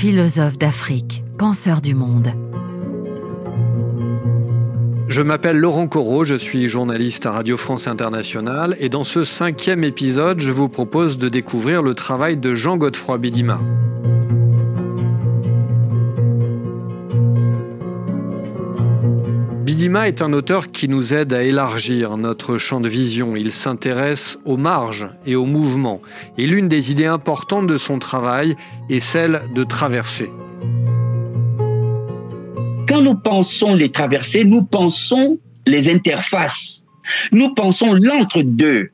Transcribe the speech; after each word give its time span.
philosophe 0.00 0.56
d'Afrique, 0.56 1.22
penseur 1.36 1.82
du 1.82 1.94
monde. 1.94 2.28
Je 5.08 5.20
m'appelle 5.20 5.58
Laurent 5.58 5.88
Corot, 5.88 6.24
je 6.24 6.36
suis 6.36 6.70
journaliste 6.70 7.26
à 7.26 7.32
Radio 7.32 7.58
France 7.58 7.86
Internationale 7.86 8.78
et 8.80 8.88
dans 8.88 9.04
ce 9.04 9.24
cinquième 9.24 9.84
épisode, 9.84 10.40
je 10.40 10.52
vous 10.52 10.70
propose 10.70 11.18
de 11.18 11.28
découvrir 11.28 11.82
le 11.82 11.92
travail 11.92 12.38
de 12.38 12.54
Jean-Godefroy 12.54 13.18
Bidima. 13.18 13.60
Bidima 19.80 20.08
est 20.08 20.20
un 20.20 20.34
auteur 20.34 20.72
qui 20.72 20.88
nous 20.88 21.14
aide 21.14 21.32
à 21.32 21.42
élargir 21.42 22.18
notre 22.18 22.58
champ 22.58 22.82
de 22.82 22.88
vision. 22.90 23.34
Il 23.34 23.50
s'intéresse 23.50 24.38
aux 24.44 24.58
marges 24.58 25.08
et 25.24 25.36
aux 25.36 25.46
mouvements. 25.46 26.02
Et 26.36 26.46
l'une 26.46 26.68
des 26.68 26.92
idées 26.92 27.06
importantes 27.06 27.66
de 27.66 27.78
son 27.78 27.98
travail 27.98 28.56
est 28.90 29.00
celle 29.00 29.40
de 29.54 29.64
traverser. 29.64 30.28
Quand 32.86 33.00
nous 33.00 33.14
pensons 33.14 33.74
les 33.74 33.90
traversées, 33.90 34.44
nous 34.44 34.62
pensons 34.62 35.38
les 35.66 35.88
interfaces. 35.90 36.84
Nous 37.32 37.54
pensons 37.54 37.94
l'entre-deux. 37.94 38.90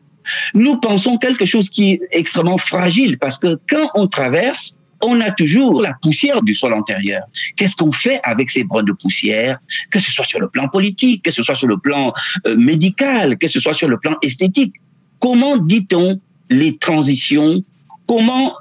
Nous 0.54 0.78
pensons 0.78 1.18
quelque 1.18 1.46
chose 1.46 1.68
qui 1.68 1.94
est 1.94 2.00
extrêmement 2.12 2.58
fragile 2.58 3.18
parce 3.18 3.38
que 3.38 3.58
quand 3.68 3.90
on 3.96 4.06
traverse, 4.06 4.76
on 5.02 5.20
a 5.20 5.30
toujours 5.30 5.82
la 5.82 5.94
poussière 6.00 6.42
du 6.42 6.54
sol 6.54 6.72
antérieur. 6.72 7.22
Qu'est-ce 7.56 7.76
qu'on 7.76 7.92
fait 7.92 8.20
avec 8.24 8.50
ces 8.50 8.64
brins 8.64 8.82
de 8.82 8.92
poussière, 8.92 9.58
que 9.90 9.98
ce 9.98 10.10
soit 10.10 10.26
sur 10.26 10.40
le 10.40 10.48
plan 10.48 10.68
politique, 10.68 11.22
que 11.22 11.30
ce 11.30 11.42
soit 11.42 11.54
sur 11.54 11.68
le 11.68 11.78
plan 11.78 12.12
euh, 12.46 12.56
médical, 12.56 13.38
que 13.38 13.48
ce 13.48 13.60
soit 13.60 13.74
sur 13.74 13.88
le 13.88 13.98
plan 13.98 14.16
esthétique? 14.22 14.74
Comment 15.20 15.56
dit-on 15.56 16.20
les 16.50 16.76
transitions? 16.76 17.62
Comment 18.06 18.54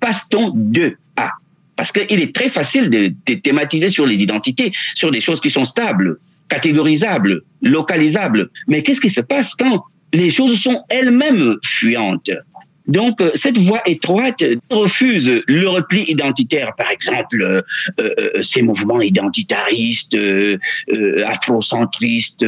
passe-t-on 0.00 0.52
de 0.54 0.96
à 1.16 1.32
parce 1.76 1.92
qu'il 1.92 2.20
est 2.20 2.34
très 2.34 2.48
facile 2.48 2.90
de, 2.90 3.34
thématiser 3.36 3.88
sur 3.88 4.04
les 4.04 4.20
identités, 4.20 4.72
sur 4.96 5.12
des 5.12 5.20
choses 5.20 5.40
qui 5.40 5.48
sont 5.48 5.64
stables, 5.64 6.18
catégorisables, 6.48 7.42
localisables. 7.62 8.50
Mais 8.66 8.82
qu'est-ce 8.82 9.00
qui 9.00 9.10
se 9.10 9.20
passe 9.20 9.54
quand 9.54 9.84
les 10.12 10.32
choses 10.32 10.60
sont 10.60 10.82
elles-mêmes 10.88 11.54
fuyantes? 11.62 12.32
Donc, 12.88 13.20
euh, 13.20 13.30
cette 13.34 13.58
voie 13.58 13.82
étroite 13.86 14.42
refuse 14.70 15.30
le 15.46 15.68
repli 15.68 16.04
identitaire, 16.08 16.72
par 16.76 16.90
exemple, 16.90 17.42
euh, 17.42 17.62
euh, 18.00 18.42
ces 18.42 18.62
mouvements 18.62 19.02
identitaristes, 19.02 20.16
afrocentristes, 21.26 22.44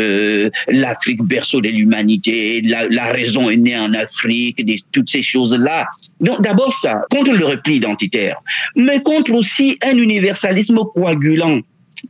l'Afrique 0.69 1.23
berceau 1.23 1.61
de 1.61 1.69
l'humanité, 1.69 2.63
la, 2.63 2.89
la, 2.89 3.13
raison 3.13 3.51
est 3.51 3.57
née 3.57 3.79
en 3.79 3.93
Afrique, 3.93 4.65
des, 4.65 4.81
toutes 4.93 5.11
ces 5.11 5.23
choses-là. 5.23 5.87
Donc, 6.21 6.41
d'abord 6.41 6.73
ça, 6.73 7.03
contre 7.11 7.33
le 7.33 7.45
repli 7.45 7.77
identitaire, 7.77 8.37
mais 8.77 9.03
contre 9.03 9.35
aussi 9.35 9.79
un 9.83 9.97
universalisme 9.97 10.79
coagulant. 10.95 11.61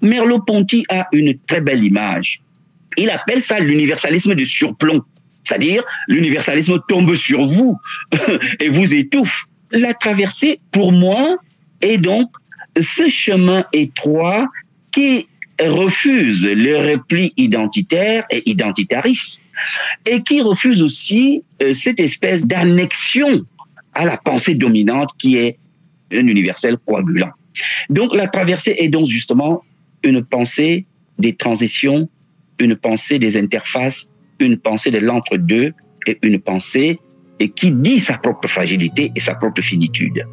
Merleau-Ponty 0.03 0.85
a 0.89 1.09
une 1.13 1.37
très 1.49 1.61
belle 1.61 1.83
image. 1.83 2.43
Il 2.97 3.11
appelle 3.11 3.43
ça 3.43 3.59
l'universalisme 3.59 4.35
de 4.37 4.45
surplomb. 4.45 5.03
C'est-à-dire, 5.45 5.83
l'universalisme 6.09 6.81
tombe 6.89 7.15
sur 7.15 7.45
vous 7.45 7.79
et 8.61 8.69
vous 8.69 8.95
étouffe. 8.95 9.45
La 9.73 9.95
traversée, 9.95 10.61
pour 10.73 10.93
moi, 10.93 11.39
est 11.81 11.99
donc 11.99 12.31
ce 12.79 13.09
chemin 13.09 13.65
étroit 13.73 14.47
qui 14.93 15.27
refuse 15.61 16.47
le 16.47 16.93
repli 16.93 17.33
identitaire 17.37 18.25
et 18.31 18.49
identitariste 18.49 19.43
et 20.07 20.23
qui 20.23 20.41
refuse 20.41 20.83
aussi 20.83 21.43
euh, 21.63 21.75
cette 21.75 22.01
espèce 22.01 22.47
d'annexion 22.47 23.45
à 23.93 24.05
la 24.05 24.17
pensée 24.17 24.55
dominante 24.55 25.11
qui 25.19 25.37
est 25.37 25.59
un 26.13 26.27
universel 26.27 26.77
coagulant. 26.87 27.31
Donc 27.89 28.15
la 28.15 28.27
traversée 28.27 28.77
est 28.79 28.89
donc 28.89 29.07
justement 29.07 29.63
une 30.03 30.25
pensée 30.25 30.87
des 31.19 31.35
transitions, 31.35 32.09
une 32.59 32.77
pensée 32.77 33.19
des 33.19 33.37
interfaces 33.37 34.09
une 34.41 34.59
pensée 34.59 34.91
de 34.91 34.99
l'entre-deux 34.99 35.73
et 36.07 36.19
une 36.23 36.41
pensée 36.41 36.97
et 37.39 37.49
qui 37.49 37.73
dit 37.73 38.01
sa 38.01 38.19
propre 38.19 38.49
fragilité 38.49 39.13
et 39.15 39.21
sa 39.21 39.35
propre 39.35 39.63
finitude. 39.63 40.27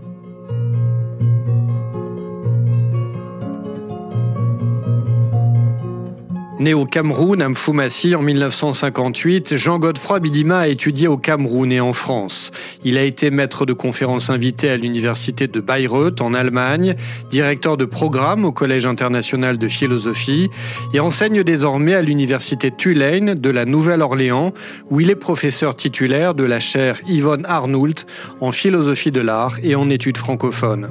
Né 6.60 6.74
au 6.74 6.86
Cameroun, 6.86 7.40
à 7.44 7.50
Mfoumassi, 7.50 8.16
en 8.16 8.24
1958, 8.24 9.56
Jean-Godefroy 9.58 10.20
Bidima 10.20 10.60
a 10.62 10.68
étudié 10.68 11.08
au 11.08 11.16
Cameroun 11.16 11.72
et 11.72 11.80
en 11.80 11.94
France. 11.94 12.50
Il 12.84 12.98
a 12.98 13.04
été 13.04 13.30
maître 13.30 13.68
de 13.68 13.74
conférences 13.74 14.32
invité 14.32 14.70
à 14.72 14.78
l'université 14.78 15.48
de 15.48 15.60
Bayreuth, 15.60 16.20
en 16.20 16.34
Allemagne, 16.34 16.96
directeur 17.30 17.78
de 17.78 17.86
programme 17.86 18.44
au 18.44 18.52
Collège 18.52 18.88
international 18.88 19.60
de 19.60 19.68
philosophie 19.68 20.50
et 20.96 21.00
enseigne 21.00 21.44
désormais 21.44 21.94
à 21.94 22.02
l'université 22.02 22.72
Tulane 22.72 23.36
de 23.36 23.50
la 23.52 23.66
Nouvelle-Orléans, 23.66 24.52
où 24.90 25.00
il 25.00 25.12
est 25.12 25.16
professeur 25.16 25.76
titulaire 25.76 26.34
de 26.34 26.44
la 26.44 26.60
chaire 26.60 27.00
Yvonne 27.08 27.46
Arnoult 27.46 28.08
en 28.42 28.52
philosophie 28.52 29.12
de 29.12 29.22
l'art 29.22 29.58
et 29.62 29.76
en 29.76 29.92
études 29.92 30.18
francophones. 30.18 30.90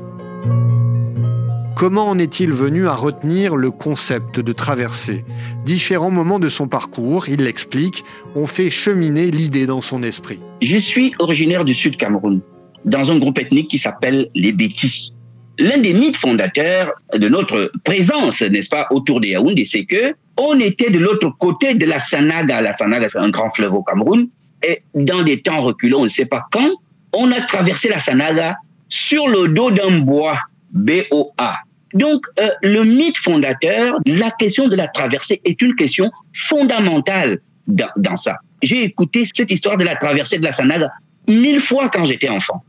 Comment 1.76 2.08
en 2.08 2.18
est-il 2.18 2.52
venu 2.52 2.86
à 2.86 2.94
retenir 2.94 3.54
le 3.54 3.70
concept 3.70 4.40
de 4.40 4.52
traversée? 4.52 5.26
Différents 5.66 6.10
moments 6.10 6.38
de 6.38 6.48
son 6.48 6.68
parcours, 6.68 7.28
il 7.28 7.42
l'explique, 7.42 8.02
ont 8.34 8.46
fait 8.46 8.70
cheminer 8.70 9.30
l'idée 9.30 9.66
dans 9.66 9.82
son 9.82 10.02
esprit. 10.02 10.40
Je 10.62 10.78
suis 10.78 11.12
originaire 11.18 11.66
du 11.66 11.74
Sud 11.74 11.98
Cameroun, 11.98 12.40
dans 12.86 13.12
un 13.12 13.18
groupe 13.18 13.38
ethnique 13.38 13.68
qui 13.68 13.76
s'appelle 13.76 14.30
les 14.34 14.52
Bétis. 14.52 15.12
L'un 15.58 15.76
des 15.76 15.92
mythes 15.92 16.16
fondateurs 16.16 16.94
de 17.14 17.28
notre 17.28 17.70
présence, 17.84 18.40
n'est-ce 18.40 18.70
pas, 18.70 18.86
autour 18.90 19.20
des 19.20 19.28
Yaoundé, 19.28 19.66
c'est 19.66 19.84
que 19.84 20.14
on 20.38 20.58
était 20.58 20.90
de 20.90 20.98
l'autre 20.98 21.28
côté 21.38 21.74
de 21.74 21.84
la 21.84 21.98
Sanaga. 21.98 22.62
La 22.62 22.72
Sanaga, 22.72 23.10
c'est 23.10 23.18
un 23.18 23.28
grand 23.28 23.50
fleuve 23.50 23.74
au 23.74 23.82
Cameroun. 23.82 24.28
Et 24.66 24.80
dans 24.94 25.22
des 25.22 25.42
temps 25.42 25.60
reculants, 25.60 26.00
on 26.00 26.04
ne 26.04 26.08
sait 26.08 26.24
pas 26.24 26.46
quand, 26.50 26.70
on 27.12 27.30
a 27.32 27.42
traversé 27.42 27.90
la 27.90 27.98
Sanaga 27.98 28.56
sur 28.88 29.28
le 29.28 29.48
dos 29.48 29.70
d'un 29.70 29.98
bois, 29.98 30.38
B-O-A. 30.70 31.58
Donc, 31.94 32.26
euh, 32.38 32.50
le 32.62 32.84
mythe 32.84 33.16
fondateur, 33.16 33.98
la 34.06 34.30
question 34.32 34.68
de 34.68 34.76
la 34.76 34.88
traversée 34.88 35.40
est 35.44 35.60
une 35.62 35.74
question 35.74 36.10
fondamentale 36.34 37.38
dans, 37.66 38.16
ça. 38.16 38.36
J'ai 38.62 38.84
écouté 38.84 39.24
cette 39.32 39.50
histoire 39.50 39.76
de 39.76 39.84
la 39.84 39.96
traversée 39.96 40.38
de 40.38 40.44
la 40.44 40.52
Sanaga 40.52 40.90
mille 41.28 41.60
fois 41.60 41.88
quand 41.88 42.04
j'étais 42.04 42.28
enfant. 42.28 42.62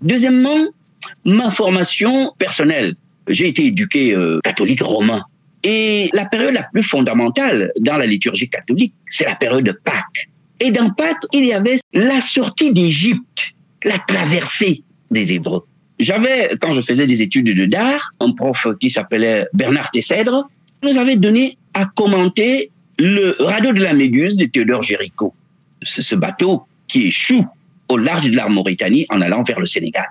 Deuxièmement, 0.00 0.66
ma 1.24 1.50
formation 1.50 2.32
personnelle. 2.38 2.94
J'ai 3.28 3.48
été 3.48 3.66
éduqué 3.66 4.14
euh, 4.14 4.40
catholique 4.44 4.82
romain. 4.82 5.24
Et 5.62 6.10
la 6.12 6.26
période 6.26 6.52
la 6.52 6.64
plus 6.64 6.82
fondamentale 6.82 7.72
dans 7.80 7.96
la 7.96 8.04
liturgie 8.04 8.50
catholique, 8.50 8.94
c'est 9.08 9.24
la 9.24 9.34
période 9.34 9.64
de 9.64 9.72
Pâques. 9.72 10.28
Et 10.60 10.70
dans 10.70 10.90
Pâques, 10.90 11.24
il 11.32 11.46
y 11.46 11.52
avait 11.54 11.78
la 11.94 12.20
sortie 12.20 12.72
d'Égypte, 12.72 13.54
la 13.82 13.98
traversée 13.98 14.82
des 15.10 15.32
Hébreux. 15.32 15.64
J'avais, 16.04 16.50
quand 16.60 16.72
je 16.72 16.82
faisais 16.82 17.06
des 17.06 17.22
études 17.22 17.46
de 17.56 17.64
d'art, 17.64 18.12
un 18.20 18.32
prof 18.32 18.66
qui 18.78 18.90
s'appelait 18.90 19.46
Bernard 19.54 19.90
Tessèdre, 19.90 20.50
nous 20.82 20.98
avait 20.98 21.16
donné 21.16 21.56
à 21.72 21.86
commenter 21.86 22.70
le 22.98 23.34
radeau 23.40 23.72
de 23.72 23.82
la 23.82 23.94
Méduse 23.94 24.36
de 24.36 24.44
Théodore 24.44 24.82
Géricault. 24.82 25.34
C'est 25.82 26.02
ce 26.02 26.14
bateau 26.14 26.64
qui 26.88 27.06
échoue 27.06 27.46
au 27.88 27.96
large 27.96 28.30
de 28.30 28.36
la 28.36 28.48
Mauritanie 28.48 29.06
en 29.08 29.22
allant 29.22 29.42
vers 29.44 29.58
le 29.58 29.66
Sénégal. 29.66 30.06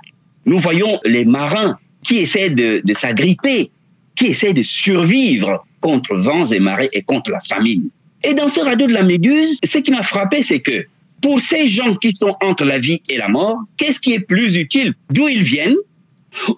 Nous 0.47 0.57
voyons 0.57 0.99
les 1.05 1.25
marins 1.25 1.77
qui 2.03 2.17
essaient 2.17 2.49
de, 2.49 2.81
de 2.83 2.93
s'agripper, 2.93 3.69
qui 4.15 4.25
essaient 4.25 4.53
de 4.53 4.63
survivre 4.63 5.63
contre 5.79 6.15
vents 6.15 6.45
et 6.45 6.59
marées 6.59 6.89
et 6.93 7.03
contre 7.03 7.29
la 7.29 7.39
famine. 7.39 7.89
Et 8.23 8.33
dans 8.33 8.47
ce 8.47 8.61
radeau 8.61 8.87
de 8.87 8.93
la 8.93 9.03
Méduse, 9.03 9.59
ce 9.63 9.77
qui 9.77 9.91
m'a 9.91 10.01
frappé, 10.01 10.41
c'est 10.41 10.61
que 10.61 10.85
pour 11.23 11.39
ces 11.39 11.67
gens 11.67 11.95
qui 11.95 12.11
sont 12.11 12.35
entre 12.41 12.65
la 12.65 12.77
vie 12.77 13.01
et 13.09 13.17
la 13.17 13.29
mort, 13.29 13.57
qu'est-ce 13.77 13.99
qui 13.99 14.11
est 14.11 14.19
plus 14.19 14.57
utile? 14.57 14.93
D'où 15.09 15.29
ils 15.29 15.41
viennent? 15.41 15.77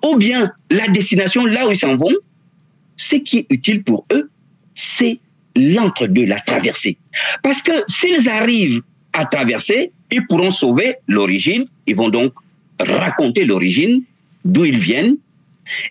Ou 0.04 0.18
bien 0.18 0.52
la 0.72 0.88
destination, 0.88 1.46
là 1.46 1.68
où 1.68 1.72
ils 1.72 1.78
s'en 1.78 1.96
vont? 1.96 2.16
Ce 2.98 3.16
qui 3.16 3.38
est 3.38 3.46
utile 3.50 3.84
pour 3.84 4.06
eux, 4.12 4.30
c'est 4.74 5.20
l'entre-deux, 5.56 6.26
la 6.26 6.40
traversée. 6.40 6.98
Parce 7.44 7.62
que 7.62 7.72
s'ils 7.88 8.28
arrivent 8.28 8.82
à 9.14 9.26
traverser, 9.26 9.92
ils 10.12 10.26
pourront 10.26 10.52
sauver 10.52 10.96
l'origine, 11.08 11.66
ils 11.86 11.96
vont 11.96 12.10
donc 12.10 12.34
raconter 12.80 13.46
l'origine, 13.46 14.04
d'où 14.44 14.66
ils 14.66 14.80
viennent, 14.80 15.18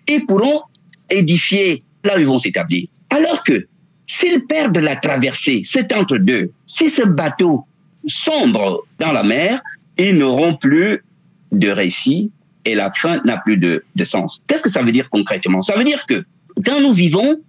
et 0.08 0.18
pourront 0.20 0.62
édifier 1.10 1.84
là 2.02 2.16
où 2.16 2.20
ils 2.20 2.26
vont 2.26 2.38
s'établir. 2.38 2.88
Alors 3.10 3.44
que 3.44 3.68
s'ils 4.06 4.44
perdent 4.46 4.78
la 4.78 4.96
traversée, 4.96 5.62
c'est 5.64 5.92
entre 5.92 6.18
deux, 6.18 6.50
si 6.66 6.90
ce 6.90 7.06
bateau 7.06 7.64
sombre 8.06 8.84
dans 8.98 9.12
la 9.12 9.22
mer, 9.22 9.60
ils 9.98 10.16
n'auront 10.16 10.56
plus 10.56 11.04
de 11.52 11.68
récit 11.70 12.30
et 12.64 12.74
la 12.74 12.92
fin 12.92 13.20
n'a 13.24 13.38
plus 13.38 13.56
de, 13.56 13.84
de 13.94 14.04
sens. 14.04 14.42
Qu'est-ce 14.46 14.62
que 14.62 14.70
ça 14.70 14.82
veut 14.82 14.92
dire 14.92 15.08
concrètement? 15.10 15.62
Ça 15.62 15.76
veut 15.76 15.84
dire 15.84 16.04
que 16.06 16.24
quand 16.64 16.80
nous 16.80 16.92
vivons, 16.92 17.40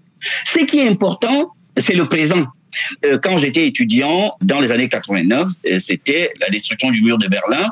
ce 0.46 0.60
qui 0.60 0.80
est 0.80 0.88
important, 0.88 1.52
c'est 1.78 1.96
le 1.96 2.08
présent. 2.08 2.46
Euh, 3.06 3.18
quand 3.18 3.38
j'étais 3.38 3.68
étudiant 3.68 4.34
dans 4.42 4.60
les 4.60 4.72
années 4.72 4.90
89, 4.90 5.50
euh, 5.66 5.80
c'était 5.80 6.32
la 6.42 6.50
destruction 6.50 6.92
du 6.92 7.02
mur 7.02 7.18
de 7.18 7.28
Berlin. 7.28 7.70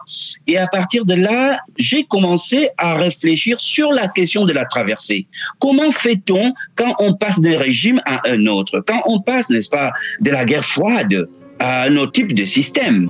Et 0.48 0.58
à 0.58 0.68
partir 0.68 1.06
de 1.06 1.14
là, 1.14 1.60
j'ai 1.78 2.04
commencé 2.06 2.70
à 2.78 2.96
réfléchir 2.96 3.60
sur 3.60 3.92
la 3.92 4.08
question 4.08 4.46
de 4.46 4.54
la 4.54 4.66
traversée. 4.66 5.28
Comment 5.60 5.92
fait-on 5.92 6.54
quand 6.76 6.96
on 7.00 7.14
passe 7.14 7.40
d'un 7.42 7.58
régime 7.58 8.02
à 8.06 8.22
un 8.28 8.46
autre? 8.46 8.84
Quand 8.88 9.02
on 9.06 9.20
passe, 9.20 9.50
n'est-ce 9.50 9.70
pas, 9.70 9.92
de 10.22 10.32
la 10.32 10.46
guerre 10.46 10.66
froide 10.66 11.28
à 11.60 11.84
un 11.84 11.98
autre 11.98 12.12
type 12.12 12.34
de 12.34 12.46
système 12.46 13.10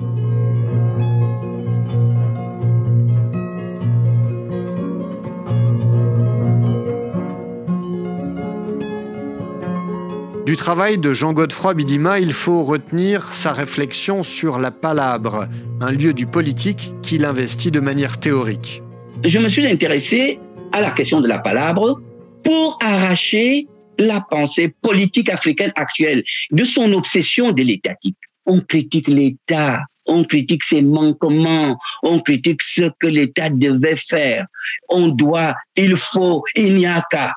Du 10.46 10.56
travail 10.56 10.98
de 10.98 11.14
Jean 11.14 11.32
Godefroy 11.32 11.72
Bidima, 11.72 12.20
il 12.20 12.34
faut 12.34 12.64
retenir 12.64 13.32
sa 13.32 13.54
réflexion 13.54 14.22
sur 14.22 14.58
la 14.58 14.70
palabre, 14.70 15.48
un 15.80 15.90
lieu 15.90 16.12
du 16.12 16.26
politique 16.26 16.92
qu'il 17.02 17.24
investit 17.24 17.70
de 17.70 17.80
manière 17.80 18.20
théorique. 18.20 18.82
Je 19.24 19.38
me 19.38 19.48
suis 19.48 19.66
intéressé 19.66 20.38
à 20.72 20.82
la 20.82 20.90
question 20.90 21.22
de 21.22 21.28
la 21.28 21.38
palabre 21.38 21.98
pour 22.44 22.78
arracher 22.82 23.66
la 23.98 24.20
pensée 24.20 24.74
politique 24.82 25.30
africaine 25.30 25.72
actuelle 25.76 26.22
de 26.50 26.64
son 26.64 26.92
obsession 26.92 27.52
de 27.52 27.62
l'étatique. 27.62 28.18
On 28.46 28.60
critique 28.60 29.08
l'État, 29.08 29.80
on 30.06 30.24
critique 30.24 30.64
ses 30.64 30.82
manquements, 30.82 31.78
on 32.02 32.20
critique 32.20 32.62
ce 32.62 32.90
que 32.98 33.06
l'État 33.06 33.48
devait 33.50 33.96
faire. 33.96 34.46
On 34.88 35.08
doit, 35.08 35.54
il 35.76 35.96
faut, 35.96 36.42
il 36.54 36.74
n'y 36.74 36.86
a 36.86 37.02
qu'à. 37.10 37.32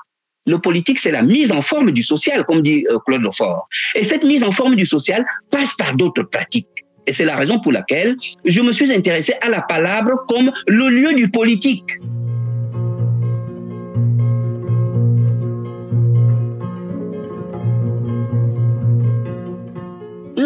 Le 0.46 0.60
politique, 0.60 1.00
c'est 1.00 1.12
la 1.12 1.22
mise 1.22 1.52
en 1.52 1.62
forme 1.62 1.92
du 1.92 2.04
social, 2.04 2.46
comme 2.46 2.62
dit 2.62 2.86
euh, 2.90 3.00
Claude 3.06 3.22
Lefort. 3.22 3.68
Et 3.96 4.04
cette 4.04 4.24
mise 4.24 4.44
en 4.44 4.52
forme 4.52 4.76
du 4.76 4.86
social 4.86 5.26
passe 5.52 5.76
par 5.76 5.94
d'autres 5.94 6.24
pratiques. 6.24 6.68
Et 7.06 7.14
c'est 7.14 7.26
la 7.26 7.36
raison 7.36 7.60
pour 7.60 7.72
laquelle 7.72 8.16
je 8.46 8.62
me 8.62 8.72
suis 8.72 8.92
intéressé 8.94 9.34
à 9.42 9.50
la 9.50 9.62
palabre 9.62 10.26
comme 10.28 10.52
le 10.68 10.90
lieu 10.90 11.14
du 11.14 11.30
politique. 11.30 11.84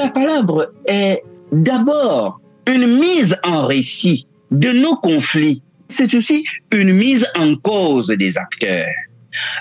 La 0.01 0.09
palabre 0.09 0.73
est 0.87 1.21
d'abord 1.51 2.41
une 2.65 2.87
mise 2.87 3.37
en 3.43 3.67
récit 3.67 4.25
de 4.49 4.69
nos 4.69 4.95
conflits. 4.95 5.61
C'est 5.89 6.15
aussi 6.15 6.43
une 6.71 6.91
mise 6.93 7.27
en 7.35 7.55
cause 7.55 8.07
des 8.07 8.35
acteurs. 8.35 8.87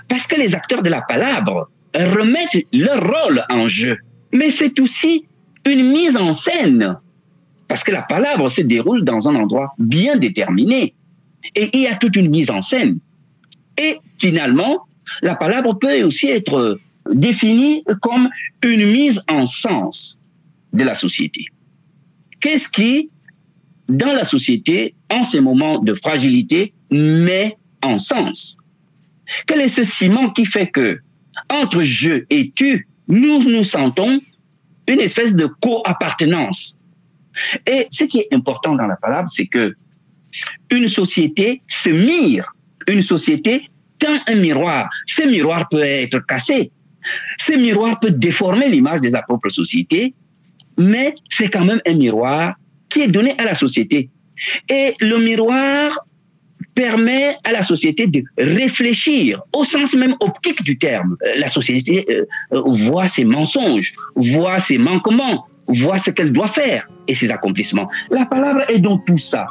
Parce 0.08 0.26
que 0.26 0.36
les 0.36 0.54
acteurs 0.54 0.82
de 0.82 0.88
la 0.88 1.02
palabre 1.02 1.68
remettent 1.94 2.66
leur 2.72 3.02
rôle 3.02 3.44
en 3.50 3.68
jeu. 3.68 3.98
Mais 4.32 4.48
c'est 4.48 4.80
aussi 4.80 5.26
une 5.66 5.90
mise 5.92 6.16
en 6.16 6.32
scène. 6.32 6.96
Parce 7.68 7.84
que 7.84 7.92
la 7.92 8.02
palabre 8.02 8.48
se 8.48 8.62
déroule 8.62 9.04
dans 9.04 9.28
un 9.28 9.34
endroit 9.34 9.74
bien 9.78 10.16
déterminé. 10.16 10.94
Et 11.54 11.68
il 11.74 11.80
y 11.82 11.86
a 11.86 11.96
toute 11.96 12.16
une 12.16 12.30
mise 12.30 12.50
en 12.50 12.62
scène. 12.62 12.98
Et 13.76 13.98
finalement, 14.16 14.86
la 15.20 15.34
palabre 15.34 15.78
peut 15.78 16.02
aussi 16.02 16.28
être 16.28 16.78
définie 17.12 17.84
comme 18.00 18.30
une 18.62 18.90
mise 18.90 19.22
en 19.28 19.44
sens 19.44 20.19
de 20.72 20.84
la 20.84 20.94
société. 20.94 21.44
Qu'est-ce 22.40 22.68
qui, 22.68 23.10
dans 23.88 24.12
la 24.12 24.24
société, 24.24 24.94
en 25.10 25.22
ces 25.22 25.40
moments 25.40 25.78
de 25.78 25.94
fragilité, 25.94 26.72
met 26.90 27.56
en 27.82 27.98
sens? 27.98 28.56
Quel 29.46 29.60
est 29.60 29.68
ce 29.68 29.84
ciment 29.84 30.30
qui 30.30 30.46
fait 30.46 30.68
que, 30.68 31.00
entre 31.48 31.82
je 31.82 32.24
et 32.30 32.50
tu, 32.50 32.88
nous 33.08 33.42
nous 33.42 33.64
sentons 33.64 34.20
une 34.88 35.00
espèce 35.00 35.34
de 35.34 35.46
co-appartenance? 35.46 36.76
Et 37.66 37.86
ce 37.90 38.04
qui 38.04 38.18
est 38.20 38.28
important 38.32 38.74
dans 38.74 38.86
la 38.86 38.96
parole, 38.96 39.26
c'est 39.28 39.46
que 39.46 39.74
une 40.70 40.88
société 40.88 41.62
se 41.68 41.90
mire, 41.90 42.52
une 42.88 43.02
société 43.02 43.68
tend 43.98 44.18
un 44.26 44.34
miroir. 44.36 44.88
Ce 45.06 45.22
miroir 45.22 45.68
peut 45.68 45.82
être 45.82 46.24
cassé, 46.26 46.70
ce 47.38 47.52
miroir 47.52 48.00
peut 48.00 48.10
déformer 48.10 48.68
l'image 48.68 49.00
de 49.00 49.10
sa 49.10 49.22
propre 49.22 49.50
société, 49.50 50.14
mais 50.80 51.14
c'est 51.28 51.48
quand 51.48 51.64
même 51.64 51.80
un 51.86 51.94
miroir 51.94 52.54
qui 52.88 53.02
est 53.02 53.08
donné 53.08 53.34
à 53.38 53.44
la 53.44 53.54
société. 53.54 54.08
Et 54.68 54.94
le 55.00 55.18
miroir 55.18 56.06
permet 56.74 57.36
à 57.44 57.52
la 57.52 57.62
société 57.62 58.06
de 58.06 58.22
réfléchir 58.38 59.42
au 59.52 59.64
sens 59.64 59.94
même 59.94 60.16
optique 60.20 60.62
du 60.62 60.78
terme. 60.78 61.16
Euh, 61.22 61.32
la 61.36 61.48
société 61.48 62.06
euh, 62.08 62.24
euh, 62.52 62.62
voit 62.64 63.08
ses 63.08 63.24
mensonges, 63.24 63.94
voit 64.14 64.60
ses 64.60 64.78
manquements, 64.78 65.46
voit 65.66 65.98
ce 65.98 66.10
qu'elle 66.10 66.32
doit 66.32 66.48
faire 66.48 66.88
et 67.06 67.14
ses 67.14 67.30
accomplissements. 67.30 67.88
La 68.10 68.24
parole 68.24 68.64
est 68.68 68.78
donc 68.78 69.04
tout 69.06 69.18
ça. 69.18 69.46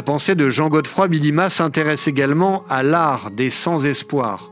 La 0.00 0.04
pensée 0.04 0.34
de 0.34 0.48
Jean 0.48 0.70
Godefroy 0.70 1.08
Bidima 1.08 1.50
s'intéresse 1.50 2.08
également 2.08 2.62
à 2.70 2.82
l'art 2.82 3.30
des 3.30 3.50
sans-espoir. 3.50 4.50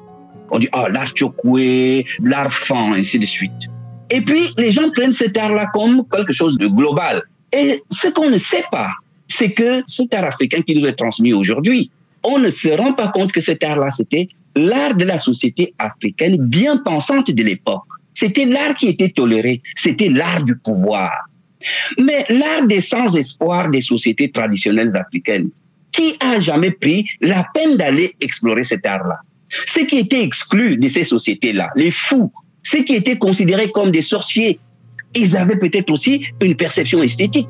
On 0.50 0.58
dit, 0.58 0.68
ah, 0.72 0.90
l'art 0.90 1.16
chokwe, 1.16 2.04
l'art 2.22 2.52
fan, 2.52 2.92
ainsi 2.92 3.18
de 3.18 3.24
suite. 3.24 3.70
Et 4.10 4.20
puis, 4.20 4.50
les 4.58 4.72
gens 4.72 4.90
prennent 4.90 5.12
cet 5.12 5.38
art-là 5.38 5.70
comme 5.72 6.04
quelque 6.12 6.34
chose 6.34 6.58
de 6.58 6.66
global. 6.66 7.22
Et 7.54 7.82
ce 7.90 8.08
qu'on 8.08 8.28
ne 8.28 8.36
sait 8.36 8.66
pas, 8.70 8.90
c'est 9.28 9.52
que 9.52 9.82
cet 9.86 10.12
art 10.12 10.26
africain 10.26 10.60
qui 10.60 10.74
nous 10.74 10.86
est 10.86 10.96
transmis 10.96 11.32
aujourd'hui, 11.32 11.90
on 12.22 12.38
ne 12.38 12.50
se 12.50 12.68
rend 12.68 12.92
pas 12.92 13.08
compte 13.08 13.32
que 13.32 13.40
cet 13.40 13.64
art-là, 13.64 13.90
c'était 13.90 14.28
l'art 14.54 14.96
de 14.96 15.04
la 15.06 15.16
société 15.16 15.72
africaine 15.78 16.36
bien 16.36 16.76
pensante 16.76 17.30
de 17.30 17.42
l'époque. 17.42 17.84
C'était 18.12 18.44
l'art 18.44 18.74
qui 18.74 18.88
était 18.88 19.08
toléré, 19.08 19.62
c'était 19.76 20.10
l'art 20.10 20.42
du 20.42 20.58
pouvoir. 20.58 21.10
Mais 21.98 22.24
l'art 22.28 22.66
des 22.66 22.80
sans-espoir 22.80 23.70
des 23.70 23.80
sociétés 23.80 24.30
traditionnelles 24.30 24.96
africaines, 24.96 25.50
qui 25.92 26.16
a 26.20 26.38
jamais 26.38 26.70
pris 26.70 27.08
la 27.20 27.46
peine 27.54 27.76
d'aller 27.76 28.14
explorer 28.20 28.64
cet 28.64 28.86
art-là 28.86 29.20
Ceux 29.66 29.86
qui 29.86 29.98
étaient 29.98 30.22
exclus 30.22 30.76
de 30.76 30.88
ces 30.88 31.04
sociétés-là, 31.04 31.70
les 31.74 31.90
fous, 31.90 32.32
ceux 32.62 32.82
qui 32.84 32.94
étaient 32.94 33.18
considérés 33.18 33.70
comme 33.70 33.90
des 33.90 34.02
sorciers, 34.02 34.60
ils 35.14 35.36
avaient 35.36 35.58
peut-être 35.58 35.90
aussi 35.90 36.24
une 36.42 36.54
perception 36.54 37.02
esthétique. 37.02 37.48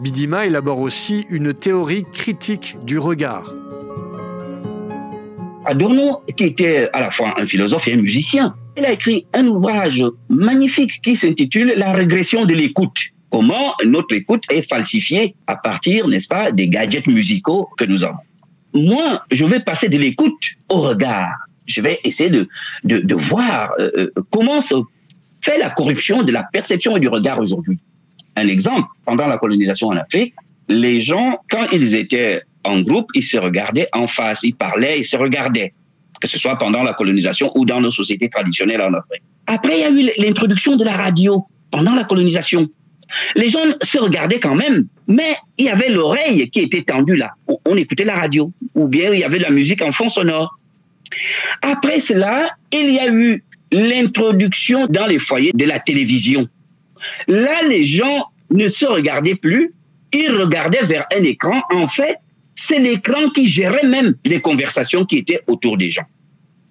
Bidima 0.00 0.46
élabore 0.46 0.78
aussi 0.78 1.26
une 1.28 1.52
théorie 1.52 2.04
critique 2.12 2.76
du 2.84 2.98
regard. 2.98 3.52
Adorno, 5.64 6.22
qui 6.36 6.44
était 6.44 6.88
à 6.92 7.00
la 7.00 7.10
fois 7.10 7.34
un 7.38 7.44
philosophe 7.44 7.88
et 7.88 7.94
un 7.94 7.96
musicien, 7.96 8.54
il 8.76 8.84
a 8.86 8.92
écrit 8.92 9.26
un 9.34 9.46
ouvrage 9.46 10.04
magnifique 10.28 11.02
qui 11.02 11.16
s'intitule 11.16 11.74
La 11.76 11.92
régression 11.92 12.44
de 12.44 12.54
l'écoute. 12.54 12.98
Comment 13.30 13.74
notre 13.84 14.14
écoute 14.14 14.44
est 14.50 14.62
falsifiée 14.62 15.34
à 15.46 15.56
partir, 15.56 16.06
n'est-ce 16.06 16.28
pas, 16.28 16.52
des 16.52 16.68
gadgets 16.68 17.06
musicaux 17.06 17.68
que 17.76 17.84
nous 17.84 18.04
avons. 18.04 18.16
Moi, 18.72 19.20
je 19.30 19.44
vais 19.44 19.60
passer 19.60 19.88
de 19.88 19.98
l'écoute 19.98 20.42
au 20.68 20.80
regard. 20.80 21.34
Je 21.66 21.82
vais 21.82 21.98
essayer 22.04 22.30
de, 22.30 22.48
de, 22.84 23.14
voir 23.14 23.72
euh, 23.78 23.90
euh, 23.96 24.10
comment 24.30 24.60
se 24.60 24.76
fait 25.42 25.58
la 25.58 25.70
corruption 25.70 26.22
de 26.22 26.32
la 26.32 26.44
perception 26.44 26.96
et 26.96 27.00
du 27.00 27.08
regard 27.08 27.38
aujourd'hui. 27.38 27.78
Un 28.38 28.46
exemple, 28.46 28.86
pendant 29.04 29.26
la 29.26 29.36
colonisation 29.36 29.88
en 29.88 29.96
Afrique, 29.96 30.32
les 30.68 31.00
gens, 31.00 31.40
quand 31.50 31.66
ils 31.72 31.96
étaient 31.96 32.42
en 32.62 32.80
groupe, 32.82 33.10
ils 33.14 33.22
se 33.22 33.36
regardaient 33.36 33.88
en 33.92 34.06
face, 34.06 34.44
ils 34.44 34.54
parlaient, 34.54 35.00
ils 35.00 35.04
se 35.04 35.16
regardaient, 35.16 35.72
que 36.20 36.28
ce 36.28 36.38
soit 36.38 36.56
pendant 36.56 36.84
la 36.84 36.94
colonisation 36.94 37.50
ou 37.56 37.64
dans 37.64 37.80
nos 37.80 37.90
sociétés 37.90 38.28
traditionnelles 38.28 38.80
en 38.80 38.94
Afrique. 38.94 39.22
Après, 39.48 39.78
il 39.78 39.80
y 39.80 39.84
a 39.84 39.90
eu 39.90 40.12
l'introduction 40.18 40.76
de 40.76 40.84
la 40.84 40.96
radio 40.96 41.44
pendant 41.72 41.96
la 41.96 42.04
colonisation. 42.04 42.68
Les 43.34 43.48
gens 43.48 43.64
se 43.82 43.98
regardaient 43.98 44.38
quand 44.38 44.54
même, 44.54 44.86
mais 45.08 45.34
il 45.56 45.64
y 45.64 45.68
avait 45.68 45.88
l'oreille 45.88 46.48
qui 46.50 46.60
était 46.60 46.84
tendue 46.84 47.16
là. 47.16 47.32
On, 47.66 47.76
écoutait 47.76 48.04
la 48.04 48.14
radio, 48.14 48.52
ou 48.76 48.86
bien 48.86 49.12
il 49.12 49.18
y 49.18 49.24
avait 49.24 49.38
de 49.38 49.44
la 49.44 49.50
musique 49.50 49.82
en 49.82 49.90
fond 49.90 50.08
sonore. 50.08 50.56
Après 51.62 51.98
cela, 51.98 52.50
il 52.70 52.90
y 52.90 53.00
a 53.00 53.08
eu 53.08 53.42
l'introduction 53.72 54.86
dans 54.86 55.06
les 55.06 55.18
foyers 55.18 55.52
de 55.54 55.64
la 55.64 55.80
télévision. 55.80 56.46
Là, 57.26 57.62
les 57.66 57.84
gens 57.84 58.24
ne 58.50 58.68
se 58.68 58.86
regardaient 58.86 59.34
plus, 59.34 59.72
ils 60.12 60.32
regardaient 60.32 60.84
vers 60.84 61.06
un 61.14 61.22
écran. 61.22 61.60
En 61.70 61.88
fait, 61.88 62.16
c'est 62.54 62.78
l'écran 62.78 63.30
qui 63.30 63.48
gérait 63.48 63.86
même 63.86 64.14
les 64.24 64.40
conversations 64.40 65.04
qui 65.04 65.18
étaient 65.18 65.40
autour 65.46 65.76
des 65.76 65.90
gens. 65.90 66.06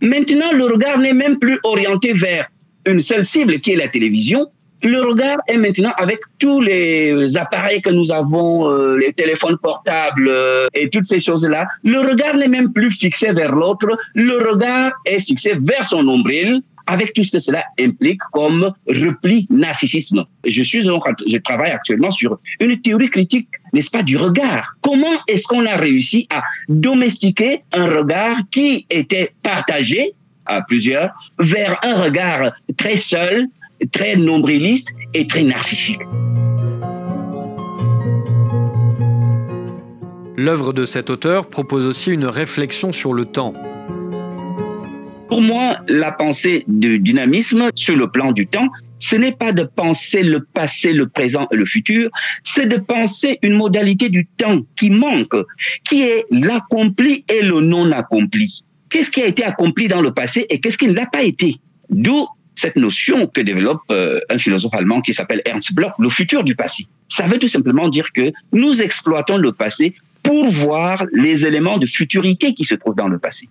Maintenant, 0.02 0.52
le 0.52 0.66
regard 0.66 1.00
n'est 1.00 1.14
même 1.14 1.40
plus 1.40 1.60
orienté 1.64 2.14
vers 2.14 2.48
une 2.86 3.02
seule 3.02 3.26
cible 3.26 3.60
qui 3.60 3.72
est 3.72 3.76
la 3.76 3.88
télévision, 3.88 4.48
Le 4.84 5.02
regard 5.02 5.40
est 5.48 5.58
maintenant 5.58 5.92
avec 5.98 6.20
tous 6.38 6.62
les 6.62 7.36
appareils 7.36 7.82
que 7.82 7.90
nous 7.90 8.12
avons, 8.12 8.70
euh, 8.70 8.96
les 8.96 9.12
téléphones 9.12 9.58
portables 9.58 10.28
euh, 10.30 10.68
et 10.76 10.90
toutes 10.90 11.08
ces 11.08 11.20
choses-là. 11.20 11.68
Le 11.84 12.00
regard 12.00 12.36
n'est 12.38 12.48
même 12.48 12.72
plus 12.72 12.92
fixé 12.92 13.32
vers 13.32 13.54
l'autre. 13.54 13.98
Le 14.14 14.38
regard 14.38 14.92
est 15.06 15.20
fixé 15.20 15.54
vers 15.60 15.84
son 15.84 16.04
nombril 16.04 16.62
avec 16.88 17.14
tout 17.14 17.24
ce 17.24 17.34
que 17.34 17.40
cela 17.40 17.64
implique 17.80 18.22
comme 18.32 18.74
repli 18.88 19.46
narcissisme. 19.50 20.26
Je 20.46 20.64
suis 20.64 20.84
donc, 20.84 21.04
je 21.28 21.38
travaille 21.38 21.72
actuellement 21.72 22.12
sur 22.12 22.40
une 22.60 22.80
théorie 22.82 23.10
critique, 23.10 23.50
n'est-ce 23.74 23.92
pas, 23.92 24.04
du 24.04 24.18
regard. 24.18 24.76
Comment 24.82 25.20
est-ce 25.28 25.44
qu'on 25.48 25.66
a 25.66 25.76
réussi 25.76 26.28
à 26.30 26.44
domestiquer 26.70 27.64
un 27.74 27.88
regard 27.88 28.38
qui 28.52 28.86
était 28.90 29.34
partagé 29.44 30.14
à 30.46 30.62
plusieurs 30.62 31.12
vers 31.40 31.78
un 31.84 32.02
regard 32.02 32.54
très 32.78 32.96
seul, 32.96 33.48
très 33.92 34.16
nombriliste 34.16 34.94
et 35.14 35.28
très 35.28 35.44
narcissique? 35.44 36.02
L'œuvre 40.40 40.72
de 40.72 40.86
cet 40.86 41.10
auteur 41.10 41.50
propose 41.50 41.86
aussi 41.88 42.14
une 42.14 42.26
réflexion 42.26 42.92
sur 42.92 43.12
le 43.12 43.26
temps. 43.26 43.54
Pour 45.28 45.42
moi, 45.42 45.78
la 45.88 46.12
pensée 46.12 46.64
du 46.68 47.00
dynamisme 47.00 47.70
sur 47.76 47.96
le 47.96 48.10
plan 48.10 48.32
du 48.32 48.48
temps, 48.48 48.70
ce 49.00 49.16
n'est 49.16 49.34
pas 49.34 49.52
de 49.52 49.64
penser 49.64 50.24
le 50.24 50.44
passé, 50.44 50.94
le 50.94 51.08
présent 51.08 51.48
et 51.52 51.56
le 51.56 51.66
futur, 51.66 52.10
c'est 52.44 52.66
de 52.66 52.78
penser 52.78 53.38
une 53.42 53.54
modalité 53.54 54.10
du 54.10 54.26
temps 54.26 54.62
qui 54.78 54.90
manque, 54.90 55.36
qui 55.88 56.04
est 56.04 56.26
l'accompli 56.32 57.26
et 57.30 57.42
le 57.42 57.60
non 57.60 57.92
accompli. 57.92 58.64
Qu'est-ce 58.90 59.12
qui 59.12 59.22
a 59.22 59.26
été 59.26 59.44
accompli 59.44 59.88
dans 59.90 60.02
le 60.02 60.14
passé 60.14 60.46
et 60.50 60.60
qu'est-ce 60.60 60.78
qui 60.78 60.88
ne 60.88 60.94
l'a 60.94 61.06
pas 61.06 61.24
été? 61.24 61.58
D'où 61.90 62.26
cette 62.56 62.76
notion 62.76 63.28
que 63.28 63.42
développe 63.42 63.82
euh, 63.92 64.20
un 64.30 64.38
philosophe 64.38 64.74
allemand 64.74 65.02
qui 65.02 65.14
s'appelle 65.14 65.42
Ernst 65.46 65.74
Bloch, 65.74 65.94
le 66.00 66.10
futur 66.10 66.44
du 66.44 66.56
passé. 66.56 66.86
Ça 67.08 67.28
veut 67.28 67.38
tout 67.38 67.48
simplement 67.48 67.88
dire 67.88 68.12
que 68.14 68.32
nous 68.52 68.82
exploitons 68.82 69.38
le 69.38 69.52
passé 69.52 69.94
pour 70.24 70.50
voir 70.50 71.06
les 71.14 71.46
éléments 71.46 71.78
de 71.78 71.86
futurité 71.86 72.54
qui 72.54 72.64
se 72.64 72.76
trouvent 72.76 72.96
dans 72.96 73.08
le 73.08 73.20
passé. 73.20 73.48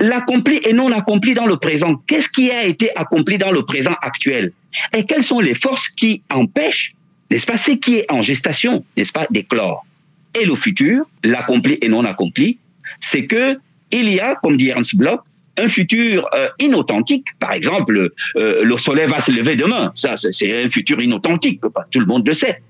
L'accompli 0.00 0.60
et 0.64 0.72
non 0.72 0.90
accompli 0.92 1.34
dans 1.34 1.46
le 1.46 1.56
présent. 1.56 1.96
Qu'est-ce 2.06 2.28
qui 2.28 2.50
a 2.50 2.64
été 2.64 2.90
accompli 2.96 3.36
dans 3.36 3.52
le 3.52 3.64
présent 3.64 3.94
actuel? 4.00 4.52
Et 4.96 5.04
quelles 5.04 5.22
sont 5.22 5.40
les 5.40 5.54
forces 5.54 5.88
qui 5.88 6.22
empêchent, 6.30 6.94
n'est-ce 7.30 7.46
pas, 7.46 7.58
ce 7.58 7.72
qui 7.72 7.96
est 7.96 8.10
en 8.10 8.22
gestation, 8.22 8.84
n'est-ce 8.96 9.12
pas, 9.12 9.26
d'éclore? 9.30 9.84
Et 10.34 10.44
le 10.44 10.54
futur, 10.54 11.04
l'accompli 11.22 11.78
et 11.82 11.88
non 11.88 12.04
accompli, 12.04 12.58
c'est 12.98 13.26
que 13.26 13.58
il 13.92 14.08
y 14.08 14.20
a, 14.20 14.36
comme 14.36 14.56
dit 14.56 14.68
Ernst 14.68 14.96
Bloch, 14.96 15.20
un 15.60 15.68
futur 15.68 16.28
euh, 16.34 16.48
inauthentique. 16.58 17.26
Par 17.38 17.52
exemple, 17.52 18.10
euh, 18.36 18.62
le 18.62 18.76
soleil 18.76 19.08
va 19.08 19.20
se 19.20 19.30
lever 19.30 19.56
demain. 19.56 19.90
Ça, 19.94 20.16
c'est 20.16 20.64
un 20.64 20.70
futur 20.70 21.00
inauthentique. 21.00 21.60
Tout 21.90 22.00
le 22.00 22.06
monde 22.06 22.26
le 22.26 22.34
sait. 22.34 22.62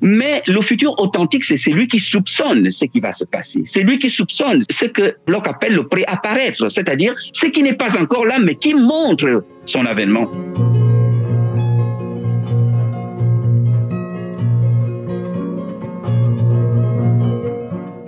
Mais 0.00 0.42
le 0.46 0.60
futur 0.60 0.98
authentique, 0.98 1.44
c'est 1.44 1.56
celui 1.56 1.88
qui 1.88 2.00
soupçonne 2.00 2.70
ce 2.70 2.86
qui 2.86 3.00
va 3.00 3.12
se 3.12 3.24
passer. 3.24 3.62
C'est 3.64 3.82
lui 3.82 3.98
qui 3.98 4.10
soupçonne 4.10 4.62
ce 4.70 4.86
que 4.86 5.14
Locke 5.26 5.48
appelle 5.48 5.74
le 5.74 5.86
préapparaître, 5.86 6.70
c'est-à-dire 6.70 7.14
ce 7.18 7.46
qui 7.46 7.62
n'est 7.62 7.76
pas 7.76 7.98
encore 8.00 8.24
là, 8.24 8.38
mais 8.38 8.54
qui 8.54 8.74
montre 8.74 9.42
son 9.66 9.84
avènement. 9.84 10.30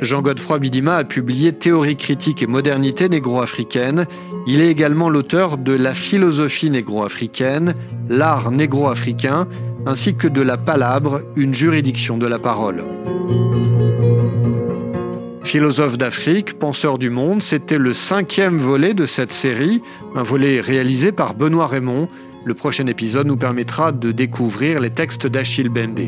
Jean 0.00 0.22
Godefroy 0.22 0.60
Bidima 0.60 0.96
a 0.96 1.04
publié 1.04 1.52
Théorie 1.52 1.96
critique 1.96 2.42
et 2.42 2.46
modernité 2.46 3.08
négro-africaine. 3.10 4.06
Il 4.46 4.60
est 4.60 4.70
également 4.70 5.08
l'auteur 5.08 5.58
de 5.58 5.72
La 5.72 5.94
philosophie 5.94 6.70
négro-africaine, 6.70 7.74
L'art 8.08 8.50
négro-africain, 8.50 9.46
ainsi 9.86 10.14
que 10.14 10.28
de 10.28 10.42
La 10.42 10.56
palabre, 10.56 11.22
une 11.36 11.54
juridiction 11.54 12.18
de 12.18 12.26
la 12.26 12.38
parole. 12.38 12.84
Philosophe 15.44 15.98
d'Afrique, 15.98 16.58
penseur 16.58 16.96
du 16.96 17.10
monde, 17.10 17.42
c'était 17.42 17.78
le 17.78 17.92
cinquième 17.92 18.58
volet 18.58 18.94
de 18.94 19.04
cette 19.04 19.32
série, 19.32 19.82
un 20.14 20.22
volet 20.22 20.60
réalisé 20.60 21.12
par 21.12 21.34
Benoît 21.34 21.66
Raymond. 21.66 22.08
Le 22.44 22.54
prochain 22.54 22.86
épisode 22.86 23.26
nous 23.26 23.36
permettra 23.36 23.92
de 23.92 24.12
découvrir 24.12 24.80
les 24.80 24.90
textes 24.90 25.26
d'Achille 25.26 25.68
Bembe. 25.68 26.00